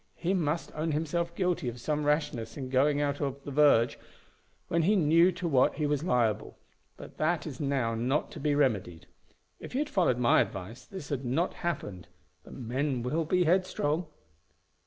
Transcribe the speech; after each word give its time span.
He 0.15 0.33
must 0.33 0.71
own 0.73 0.93
himself 0.93 1.35
guilty 1.35 1.69
of 1.69 1.79
some 1.79 2.05
rashness 2.05 2.57
in 2.57 2.69
going 2.71 2.99
out 2.99 3.21
of 3.21 3.43
the 3.43 3.51
verge, 3.51 3.99
when 4.67 4.81
he 4.81 4.95
knew 4.95 5.31
to 5.33 5.47
what 5.47 5.75
he 5.75 5.85
was 5.85 6.03
liable; 6.03 6.57
but 6.97 7.17
that 7.17 7.45
is 7.45 7.59
now 7.59 7.93
not 7.93 8.31
to 8.31 8.39
be 8.39 8.55
remedied. 8.55 9.05
If 9.59 9.73
he 9.73 9.77
had 9.77 9.89
followed 9.91 10.17
my 10.17 10.41
advice 10.41 10.85
this 10.85 11.09
had 11.09 11.23
not 11.23 11.53
happened; 11.53 12.07
but 12.43 12.53
men 12.53 13.03
will 13.03 13.25
be 13.25 13.43
headstrong." 13.43 14.07